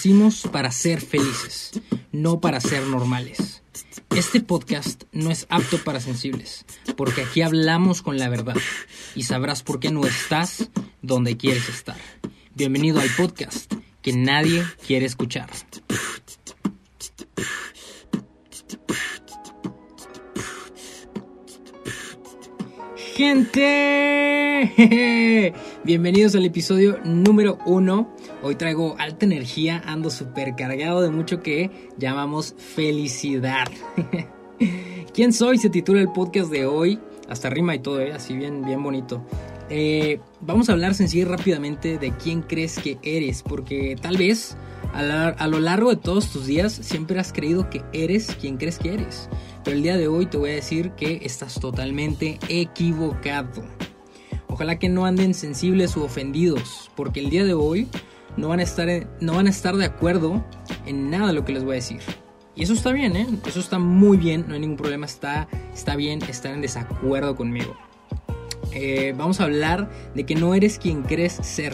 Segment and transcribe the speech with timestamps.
[0.00, 1.72] Nacimos para ser felices,
[2.10, 3.62] no para ser normales.
[4.16, 6.64] Este podcast no es apto para sensibles,
[6.96, 8.56] porque aquí hablamos con la verdad
[9.14, 10.70] y sabrás por qué no estás
[11.02, 11.98] donde quieres estar.
[12.54, 15.50] Bienvenido al podcast que nadie quiere escuchar.
[23.16, 24.19] Gente,
[25.84, 28.14] bienvenidos al episodio número uno.
[28.42, 33.68] Hoy traigo alta energía, ando súper cargado de mucho que llamamos felicidad.
[35.14, 35.56] ¿Quién soy?
[35.58, 36.98] Se titula el podcast de hoy.
[37.28, 38.12] Hasta rima y todo, ¿eh?
[38.12, 39.24] así bien, bien bonito.
[39.70, 44.56] Eh, vamos a hablar sencillo y rápidamente de quién crees que eres, porque tal vez
[44.92, 48.94] a, lo largo de todos tus días siempre has creído que eres quien crees que
[48.94, 49.30] eres.
[49.64, 53.62] Pero el día de hoy te voy a decir que estás totalmente equivocado.
[54.60, 57.88] Ojalá que no anden sensibles o ofendidos, porque el día de hoy
[58.36, 60.44] no van a estar, no van a estar de acuerdo
[60.84, 62.00] en nada de lo que les voy a decir.
[62.54, 63.26] Y eso está bien, ¿eh?
[63.46, 67.74] Eso está muy bien, no hay ningún problema, está, está bien estar en desacuerdo conmigo.
[68.72, 71.72] Eh, vamos a hablar de que no eres quien crees ser,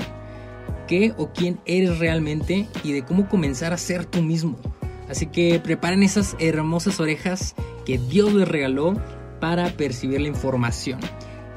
[0.86, 4.60] qué o quién eres realmente y de cómo comenzar a ser tú mismo.
[5.08, 8.94] Así que preparen esas hermosas orejas que Dios les regaló
[9.40, 11.00] para percibir la información.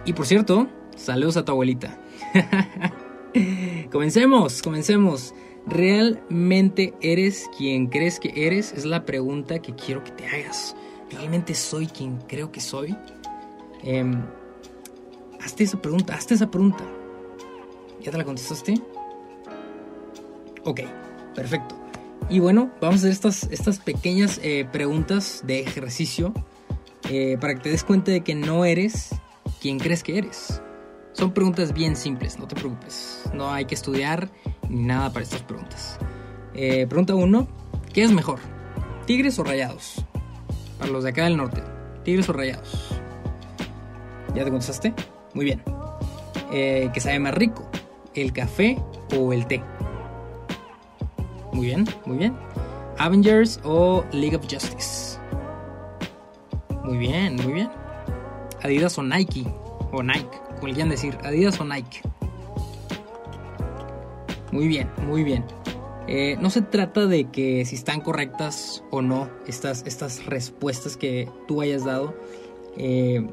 [0.06, 0.68] Y por cierto,
[1.00, 1.98] saludos a tu abuelita.
[3.92, 5.34] comencemos, comencemos.
[5.66, 8.74] ¿Realmente eres quien crees que eres?
[8.74, 10.76] Es la pregunta que quiero que te hagas.
[11.12, 12.96] ¿Realmente soy quien creo que soy?
[13.84, 14.06] Eh,
[15.42, 16.84] hazte esa pregunta, hazte esa pregunta.
[18.02, 18.76] ¿Ya te la contestaste?
[20.64, 20.82] Ok,
[21.36, 21.76] perfecto.
[22.30, 26.34] Y bueno, vamos a hacer estas, estas pequeñas eh, preguntas de ejercicio
[27.10, 29.10] eh, para que te des cuenta de que no eres
[29.62, 30.62] quien crees que eres.
[31.20, 33.24] Son preguntas bien simples, no te preocupes.
[33.34, 34.30] No hay que estudiar
[34.70, 36.00] ni nada para estas preguntas.
[36.54, 37.46] Eh, pregunta 1.
[37.94, 38.40] ¿Qué es mejor?
[39.06, 40.06] ¿Tigres o rayados?
[40.78, 41.62] Para los de acá del norte.
[42.06, 43.02] ¿Tigres o rayados?
[44.34, 44.94] ¿Ya te contestaste?
[45.34, 45.62] Muy bien.
[46.52, 47.70] ¿Qué sabe más rico?
[48.14, 48.82] ¿El café
[49.14, 49.62] o el té?
[51.52, 52.34] Muy bien, muy bien.
[52.98, 55.20] Avengers o League of Justice.
[56.86, 57.70] Muy bien, muy bien.
[58.64, 59.46] Adidas o Nike.
[59.92, 61.18] O Nike, como quieran decir.
[61.24, 62.02] Adidas o Nike.
[64.52, 65.46] Muy bien, muy bien.
[66.08, 71.30] Eh, no se trata de que si están correctas o no estas, estas respuestas que
[71.48, 72.16] tú hayas dado.
[72.78, 73.28] Eh,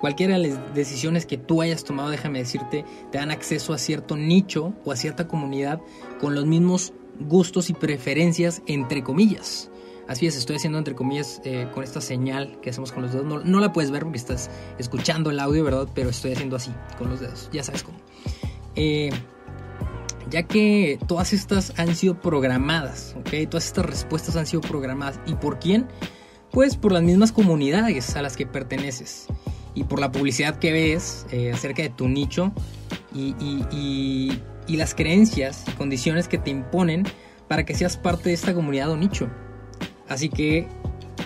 [0.00, 4.16] cualquiera de las decisiones que tú hayas tomado, déjame decirte, te dan acceso a cierto
[4.16, 5.80] nicho o a cierta comunidad
[6.20, 9.70] con los mismos gustos y preferencias entre comillas.
[10.06, 13.44] Así es, estoy haciendo entre comillas eh, con esta señal que hacemos con los dedos.
[13.44, 15.88] No, la puedes ver porque estás escuchando el audio, ¿verdad?
[15.94, 17.48] Pero estoy haciendo así con los dedos.
[17.52, 17.98] Ya sabes cómo.
[18.76, 19.10] Eh,
[20.28, 23.48] ya que todas estas han sido programadas, ¿ok?
[23.48, 25.20] Todas estas respuestas han sido programadas.
[25.26, 25.86] ¿Y por quién?
[26.50, 29.26] Pues por las mismas comunidades a las que perteneces.
[29.74, 32.52] Y por la publicidad que ves eh, acerca de tu nicho.
[33.14, 33.34] y,
[34.66, 37.04] y las creencias y condiciones que te imponen
[37.48, 39.28] para que seas parte de esta comunidad o nicho.
[40.08, 40.66] Así que,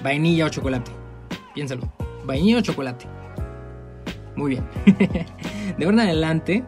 [0.03, 0.91] vainilla o chocolate.
[1.55, 1.93] Piénsalo.
[2.25, 3.07] Vainilla o chocolate.
[4.37, 4.69] Muy bien.
[5.79, 6.65] de ahora en adelante,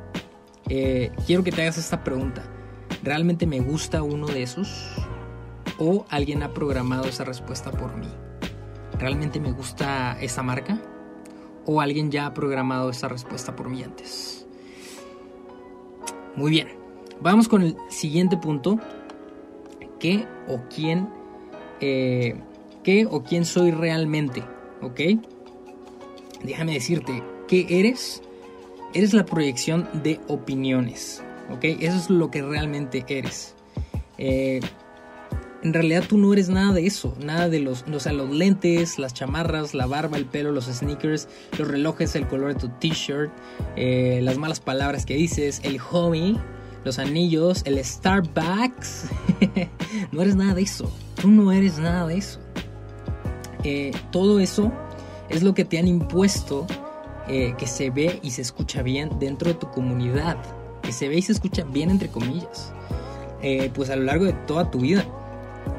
[0.68, 2.42] eh, quiero que te hagas esta pregunta.
[3.02, 4.94] ¿Realmente me gusta uno de esos?
[5.78, 8.08] ¿O alguien ha programado esa respuesta por mí?
[8.98, 10.78] ¿Realmente me gusta esa marca?
[11.64, 14.46] ¿O alguien ya ha programado esa respuesta por mí antes?
[16.36, 16.68] Muy bien,
[17.20, 18.78] vamos con el siguiente punto.
[19.98, 21.08] ¿Qué o quién,
[21.80, 22.34] eh,
[22.82, 24.42] qué o quién soy realmente?
[24.82, 25.00] ¿Ok?
[26.42, 28.22] Déjame decirte, ¿qué eres?
[28.94, 31.22] Eres la proyección de opiniones.
[31.50, 31.64] ¿Ok?
[31.64, 33.54] Eso es lo que realmente eres.
[34.18, 34.60] Eh,
[35.62, 38.98] en realidad tú no eres nada de eso, nada de los, o sea, los lentes,
[38.98, 41.28] las chamarras, la barba, el pelo, los sneakers,
[41.58, 43.30] los relojes, el color de tu t-shirt,
[43.76, 46.38] eh, las malas palabras que dices, el hobby,
[46.84, 49.06] los anillos, el Starbucks.
[50.12, 50.90] no eres nada de eso,
[51.20, 52.40] tú no eres nada de eso.
[53.64, 54.72] Eh, todo eso
[55.28, 56.66] es lo que te han impuesto
[57.28, 60.36] eh, que se ve y se escucha bien dentro de tu comunidad,
[60.82, 62.72] que se ve y se escucha bien entre comillas,
[63.74, 65.04] pues a lo largo de toda tu vida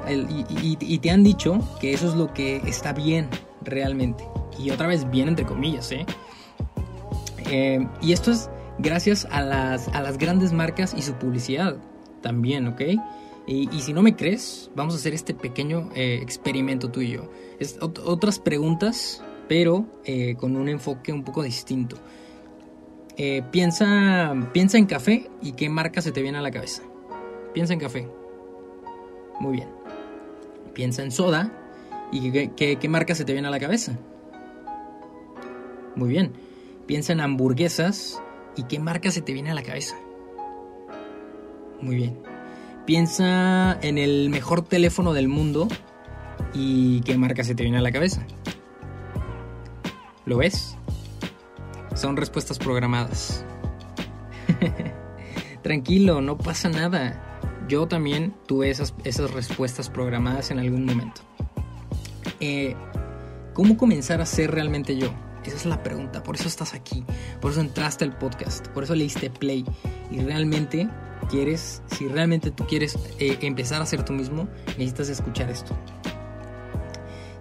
[0.09, 3.27] y, te han dicho que eso es lo que está bien
[3.63, 4.24] realmente.
[4.59, 6.06] Y otra vez bien entre comillas, ¿eh?
[7.50, 7.88] ¿eh?
[8.01, 8.50] y esto es
[8.81, 11.78] gracias a las, a las grandes marcas y su publicidad
[12.22, 12.81] también, ¿ok?
[13.48, 17.30] Y, si no me crees, vamos a hacer este pequeño eh, experimento tú y yo.
[17.81, 21.98] Otras preguntas, pero eh, con un enfoque un poco distinto.
[23.51, 26.84] piensa, piensa en café y qué marca se te viene a la cabeza.
[27.54, 28.07] Piensa en café.
[29.39, 29.69] Muy bien.
[30.74, 31.51] Piensa en soda
[32.12, 33.98] y ¿qué, qué marca se te viene a la cabeza?
[35.95, 36.31] Muy bien.
[36.86, 38.22] Piensa en hamburguesas
[38.56, 39.95] y ¿qué marca se te viene a la cabeza?
[41.81, 42.21] Muy bien.
[42.86, 45.68] Piensa en el mejor teléfono del mundo
[46.53, 48.25] y ¿qué marca se te viene a la cabeza?
[50.25, 50.77] ¿Lo ves?
[51.95, 53.45] Son respuestas programadas.
[55.63, 57.39] Tranquilo, no pasa nada.
[57.68, 58.94] Yo también tuve esas,
[59.33, 61.21] respuestas programadas en algún momento.
[62.39, 62.75] Eh,
[63.53, 65.09] ¿Cómo comenzar a ser realmente yo?
[65.45, 67.03] Esa es la pregunta, por eso estás aquí,
[67.39, 69.65] por eso entraste al podcast, por eso leíste play
[70.11, 70.88] y realmente
[71.29, 74.47] quieres, si realmente tú quieres eh, empezar a ser tú mismo,
[74.77, 75.75] necesitas escuchar esto.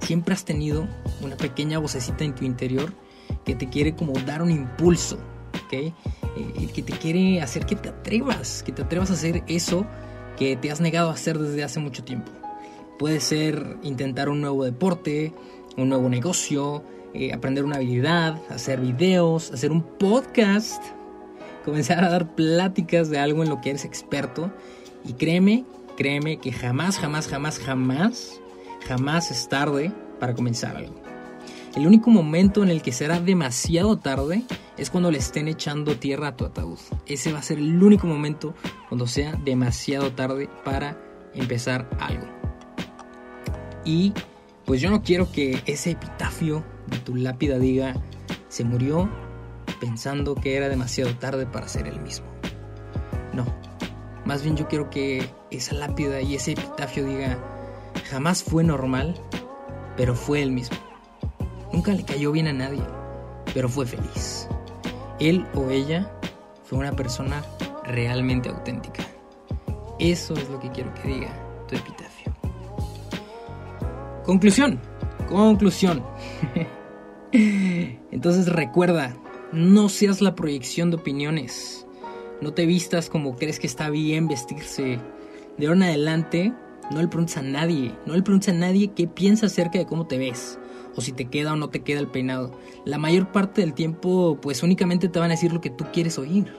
[0.01, 0.89] Siempre has tenido
[1.21, 2.93] una pequeña vocecita en tu interior
[3.45, 5.19] que te quiere como dar un impulso.
[5.73, 5.93] Eh,
[6.75, 9.87] que te quiere hacer que te atrevas, que te atrevas a hacer eso
[10.37, 12.33] que te has negado a hacer desde hace mucho tiempo.
[12.99, 15.33] Puede ser intentar un nuevo deporte,
[15.77, 16.83] un nuevo negocio,
[17.15, 20.83] eh, aprender una habilidad, hacer videos, hacer un podcast,
[21.65, 24.53] comenzar a dar pláticas de algo en lo que eres experto.
[25.05, 25.65] Y créeme,
[25.97, 28.41] créeme que jamás, jamás, jamás, jamás,
[28.87, 30.95] jamás es tarde para comenzar algo.
[31.75, 34.43] El único momento en el que será demasiado tarde
[34.77, 36.79] es cuando le estén echando tierra a tu ataúd.
[37.07, 38.55] Ese va a ser el único momento
[38.89, 40.97] cuando sea demasiado tarde para
[41.35, 42.27] empezar algo.
[43.85, 44.13] Y
[44.65, 47.95] pues yo no quiero que ese epitafio de tu lápida diga,
[48.49, 49.09] se murió
[49.81, 52.27] pensando que era demasiado tarde para ser el mismo.
[53.33, 53.47] No,
[54.25, 57.39] más bien yo quiero que esa lápida y ese epitafio diga,
[58.11, 59.15] jamás fue normal,
[59.97, 60.77] pero fue el mismo.
[61.73, 62.83] Nunca le cayó bien a nadie,
[63.55, 64.49] pero fue feliz.
[65.21, 66.11] Él o ella
[66.65, 67.43] fue una persona
[67.85, 69.05] realmente auténtica.
[69.99, 71.31] Eso es lo que quiero que diga
[71.69, 72.33] tu epitafio.
[74.25, 74.81] Conclusión,
[75.37, 76.03] conclusión.
[77.33, 79.17] Entonces recuerda,
[79.53, 81.87] no seas la proyección de opiniones.
[82.41, 84.99] No te vistas como crees que está bien vestirse.
[85.59, 86.53] De ahora en adelante,
[86.91, 87.95] no le preguntes a nadie.
[88.07, 90.59] No le preguntes a nadie qué piensa acerca de cómo te ves.
[90.97, 92.53] O si te queda o no te queda el peinado.
[92.85, 96.19] La mayor parte del tiempo, pues únicamente te van a decir lo que tú quieres
[96.19, 96.53] oír.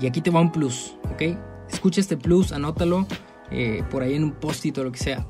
[0.00, 1.36] Y aquí te va un plus, ¿ok?
[1.70, 3.06] Escucha este plus, anótalo
[3.50, 5.26] eh, por ahí en un post-it o lo que sea.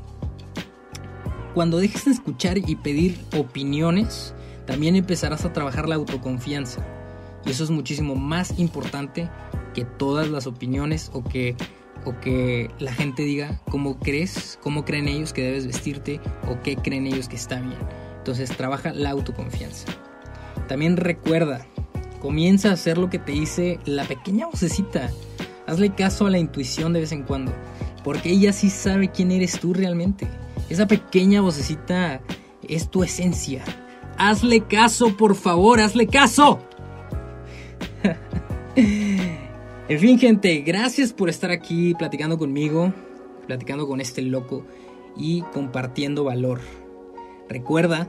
[1.58, 4.32] Cuando dejes de escuchar y pedir opiniones,
[4.64, 6.86] también empezarás a trabajar la autoconfianza.
[7.44, 9.28] Y eso es muchísimo más importante
[9.74, 11.56] que todas las opiniones o que,
[12.04, 16.76] o que la gente diga cómo crees, cómo creen ellos que debes vestirte o qué
[16.76, 17.80] creen ellos que está bien.
[18.18, 19.88] Entonces trabaja la autoconfianza.
[20.68, 21.66] También recuerda,
[22.20, 25.10] comienza a hacer lo que te dice la pequeña vocecita.
[25.66, 27.52] Hazle caso a la intuición de vez en cuando,
[28.04, 30.28] porque ella sí sabe quién eres tú realmente.
[30.68, 32.20] Esa pequeña vocecita
[32.66, 33.64] es tu esencia.
[34.18, 36.58] Hazle caso, por favor, hazle caso.
[38.76, 42.92] en fin, gente, gracias por estar aquí platicando conmigo,
[43.46, 44.64] platicando con este loco
[45.16, 46.60] y compartiendo valor.
[47.48, 48.08] Recuerda,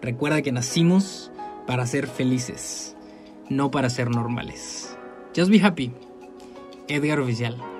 [0.00, 1.30] recuerda que nacimos
[1.66, 2.96] para ser felices,
[3.50, 4.96] no para ser normales.
[5.36, 5.92] Just be happy.
[6.88, 7.73] Edgar Oficial.